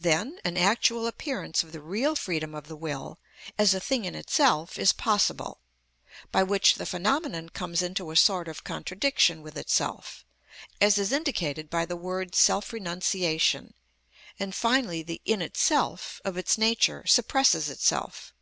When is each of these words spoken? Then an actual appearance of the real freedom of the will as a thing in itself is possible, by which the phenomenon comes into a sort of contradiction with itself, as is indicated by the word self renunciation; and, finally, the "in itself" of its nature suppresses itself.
Then 0.00 0.38
an 0.42 0.56
actual 0.56 1.06
appearance 1.06 1.62
of 1.62 1.72
the 1.72 1.82
real 1.82 2.16
freedom 2.16 2.54
of 2.54 2.66
the 2.66 2.76
will 2.76 3.18
as 3.58 3.74
a 3.74 3.78
thing 3.78 4.06
in 4.06 4.14
itself 4.14 4.78
is 4.78 4.94
possible, 4.94 5.60
by 6.32 6.42
which 6.42 6.76
the 6.76 6.86
phenomenon 6.86 7.50
comes 7.50 7.82
into 7.82 8.10
a 8.10 8.16
sort 8.16 8.48
of 8.48 8.64
contradiction 8.64 9.42
with 9.42 9.58
itself, 9.58 10.24
as 10.80 10.96
is 10.96 11.12
indicated 11.12 11.68
by 11.68 11.84
the 11.84 11.94
word 11.94 12.34
self 12.34 12.72
renunciation; 12.72 13.74
and, 14.38 14.54
finally, 14.54 15.02
the 15.02 15.20
"in 15.26 15.42
itself" 15.42 16.22
of 16.24 16.38
its 16.38 16.56
nature 16.56 17.04
suppresses 17.06 17.68
itself. 17.68 18.32